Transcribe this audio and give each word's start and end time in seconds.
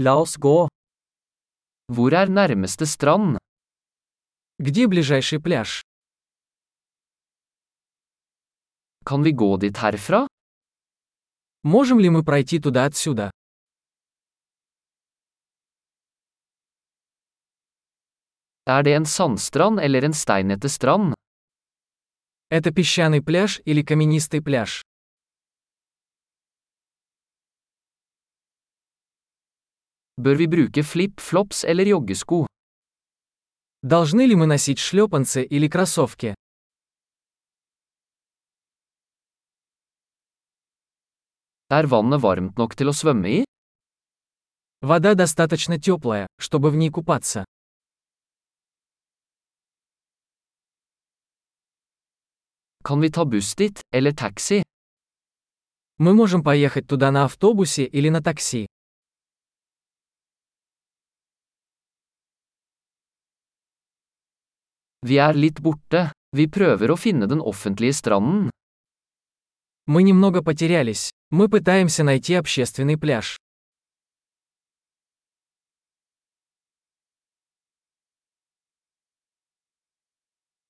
La 0.00 0.12
oss 0.14 0.36
gå. 0.38 0.68
Hvor 1.90 2.14
er 2.14 2.28
nærmeste 2.30 2.86
strand? 2.86 3.38
Где 4.62 4.86
ближайший 4.86 5.40
пляж? 5.40 5.82
Kan 9.04 9.24
vi 9.24 9.32
gå 9.32 9.56
dit 9.56 9.76
herfra? 9.76 10.26
Можем 11.64 11.98
ли 11.98 12.10
мы 12.10 12.22
пройти 12.24 12.60
туда 12.60 12.84
отсюда? 12.84 13.30
Er 18.66 18.82
det 18.82 18.94
en 18.94 19.04
sandstrand 19.04 19.80
eller 19.80 20.04
en 20.04 20.12
steinete 20.12 20.68
strand? 20.68 21.14
Это 22.50 22.70
песчаный 22.70 23.20
пляж 23.20 23.60
или 23.64 23.82
каменистый 23.82 24.42
пляж? 24.42 24.87
Bør 30.18 30.34
vi 30.34 30.46
bruke 30.50 30.82
flip-flops 30.82 31.62
eller 31.64 31.86
joggesko? 31.86 32.46
Должны 33.82 34.26
ли 34.26 34.34
мы 34.34 34.46
носить 34.46 34.80
шлепанцы 34.80 35.44
или 35.44 35.68
кроссовки? 35.68 36.34
Er 41.70 41.86
vannet 41.86 42.20
varmt 42.20 42.58
nok 42.58 42.74
til 42.74 42.90
å 42.90 42.94
svømme 43.00 43.30
i? 43.30 43.44
Вода 44.82 45.14
достаточно 45.14 45.78
теплая, 45.78 46.26
чтобы 46.40 46.72
в 46.72 46.76
ней 46.76 46.90
купаться. 46.90 47.44
Kan 52.82 53.00
vi 53.00 53.10
ta 53.10 53.24
buss 53.24 53.54
dit, 53.54 53.78
eller 53.92 54.10
taxi? 54.12 54.64
Мы 55.98 56.12
можем 56.12 56.42
поехать 56.42 56.88
туда 56.88 57.12
на 57.12 57.24
автобусе 57.24 57.84
или 57.84 58.08
на 58.08 58.20
такси. 58.20 58.66
Vi 65.08 65.16
er 65.16 65.32
litt 65.32 65.62
borte. 65.64 66.10
Vi 66.36 66.44
prøver 66.52 66.90
å 66.92 66.96
finne 67.00 67.24
den 67.30 67.40
offentlige 67.40 67.94
stranden. 67.96 68.50
Мы 69.86 70.02
немного 70.02 70.42
потерялись. 70.42 71.10
Мы 71.30 71.48
пытаемся 71.48 72.04
найти 72.04 72.34
общественный 72.34 72.98
пляж. 72.98 73.38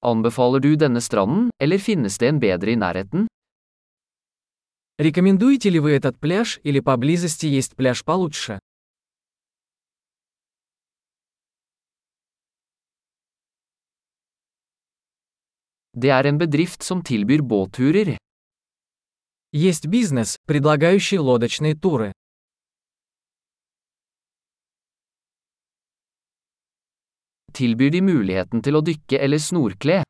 Anbefaler 0.00 0.60
du 0.60 0.76
denne 0.76 1.00
stranden, 1.00 1.50
eller 1.58 1.78
finnes 1.78 2.18
det 2.18 2.28
en 2.28 2.38
bedre 2.38 2.70
i 2.70 2.76
nærheten? 2.76 3.26
Рекомендуете 4.98 5.70
ли 5.70 5.80
вы 5.80 5.90
этот 5.98 6.16
пляж 6.20 6.60
или 6.62 6.78
поблизости 6.78 7.46
есть 7.46 7.74
пляж 7.74 8.04
получше? 8.04 8.60
Det 16.00 16.10
er 16.14 16.26
en 16.30 16.36
bedrift 16.38 16.84
som 16.86 17.00
tilbyr 17.02 17.42
båtturer. 17.42 18.16
Есть 19.52 19.86
бизнес, 19.86 20.36
предлагающий 20.46 21.18
лодочные 21.18 21.74
туры. 21.74 22.12
Tilbyr 27.52 27.90
de 27.90 28.00
muligheten 28.00 28.62
til 28.62 28.78
å 28.78 28.82
dykke 28.84 29.18
eller 29.18 29.42
snorkle? 29.42 30.04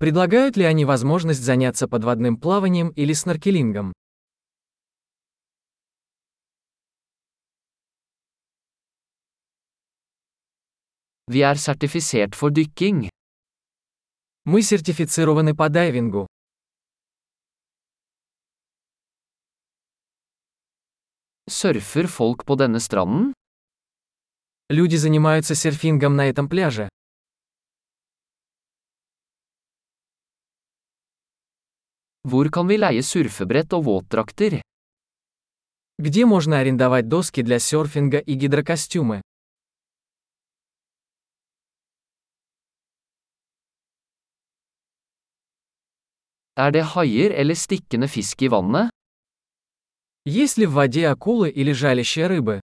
Предлагают 0.00 0.56
ли 0.56 0.64
они 0.64 0.86
возможность 0.86 1.44
заняться 1.44 1.86
подводным 1.86 2.38
плаванием 2.40 2.88
или 2.96 3.12
сноркелингом? 3.12 3.92
Vi 11.28 11.42
er 11.42 11.56
sertifisert 11.56 12.34
for 12.34 12.50
dykking. 12.50 13.10
Мы 14.48 14.62
сертифицированы 14.62 15.56
по 15.56 15.68
дайвингу. 15.68 16.28
Surfer 21.50 22.06
folk 22.06 22.44
på 22.44 22.54
denne 22.54 22.78
stranden? 22.78 23.32
Люди 24.68 24.94
занимаются 24.94 25.56
серфингом 25.56 26.14
на 26.14 26.28
этом 26.28 26.48
пляже. 26.48 26.88
Hvor 32.22 32.48
kan 32.48 32.68
vi 32.68 32.76
leie 32.76 33.02
surfebrett 33.02 33.72
og 33.72 33.84
våtdrakter? 33.84 34.62
Где 35.98 36.24
можно 36.24 36.60
арендовать 36.60 37.08
доски 37.08 37.42
для 37.42 37.58
серфинга 37.58 38.18
и 38.18 38.34
гидрокостюмы? 38.34 39.22
Er 46.58 46.70
det 46.72 46.82
haier 46.94 47.34
eller 47.36 47.54
stikkende 47.54 48.08
fisk 48.08 48.42
i 48.42 48.48
vannet? 48.48 48.88
Есть 50.24 50.56
ли 50.56 50.66
в 50.66 50.72
воде 50.72 51.06
акулы 51.06 51.50
или 51.50 51.72
жалящие 51.72 52.26
рыбы? 52.26 52.60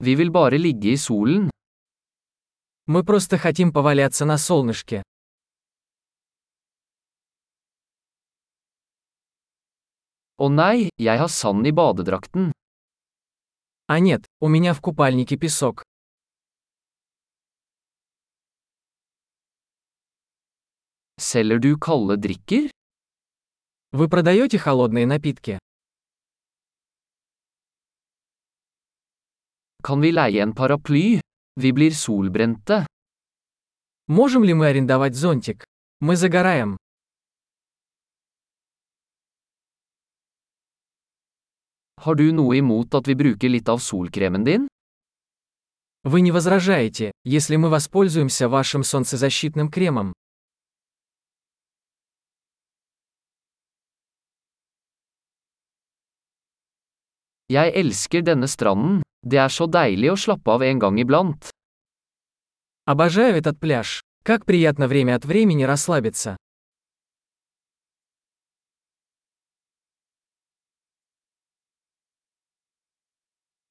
Vi 0.00 0.14
vil 0.14 0.30
bare 0.30 0.58
ligge 0.58 0.92
i 0.92 0.96
solen. 0.96 1.50
Мы 2.86 3.02
просто 3.02 3.38
хотим 3.38 3.72
поваляться 3.72 4.24
на 4.26 4.36
солнышке. 4.36 5.02
Å 10.36 10.48
nei, 10.48 10.88
jeg 10.98 11.18
har 11.18 11.28
sand 11.28 11.66
i 11.66 11.72
badedrakten. 11.72 12.52
А 13.86 13.98
нет, 13.98 14.26
у 14.40 14.48
меня 14.48 14.74
в 14.74 14.80
купальнике 14.80 15.36
песок. 15.36 15.82
Selger 21.20 21.58
du 21.58 21.76
kalde 21.76 22.16
drikker? 22.16 22.70
Вы 23.92 24.08
продаете 24.08 24.56
холодные 24.56 25.06
напитки? 25.06 25.58
Kan 29.82 30.00
vi 30.00 30.12
leie 30.12 30.40
en 30.40 30.54
paraply? 30.54 31.20
Vi 31.56 31.72
blir 31.72 31.90
solbrente. 31.90 32.86
Можем 34.06 34.44
ли 34.44 34.54
мы 34.54 34.68
арендовать 34.68 35.14
зонтик? 35.14 35.66
Мы 36.00 36.16
загораем. 36.16 36.78
Har 41.98 42.14
du 42.14 42.32
noe 42.32 42.56
imot 42.56 42.94
at 42.94 43.06
vi 43.06 43.14
bruker 43.14 43.48
litt 43.50 43.68
av 43.68 43.80
solkremen 43.80 44.44
din? 44.44 44.68
Вы 46.02 46.22
не 46.22 46.32
возражаете, 46.32 47.12
если 47.24 47.56
мы 47.56 47.68
воспользуемся 47.68 48.48
вашим 48.48 48.84
солнцезащитным 48.84 49.70
кремом? 49.70 50.14
Jeg 57.50 57.72
elsker 57.74 58.22
denne 58.22 58.46
stranden. 58.46 59.00
Det 59.26 59.40
er 59.42 59.50
så 59.50 59.66
deilig 59.66 60.12
å 60.12 60.20
slappe 60.22 60.52
av 60.54 60.62
en 60.62 60.78
gang 60.78 61.00
iblant. 61.02 61.50
Обожаю 62.86 63.34
этот 63.34 63.58
пляж. 63.58 64.00
Как 64.22 64.46
приятно 64.46 64.86
время 64.86 65.16
от 65.16 65.24
времени 65.24 65.64
расслабиться. 65.64 66.36